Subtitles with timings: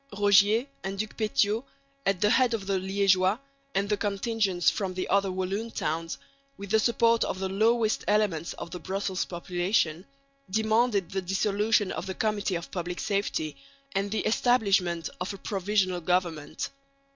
[0.17, 1.63] Rogier and Ducpétiaux,
[2.07, 3.37] at the head of the Liègeois
[3.75, 6.17] and the contingents from the other Walloon towns,
[6.57, 10.07] with the support of the lowest elements of the Brussels population,
[10.49, 13.55] demanded the dissolution of the Committee of Public Safety
[13.93, 16.71] and the establishment of a Provisional Government.